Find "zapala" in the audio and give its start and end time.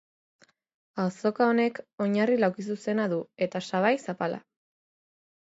4.09-4.43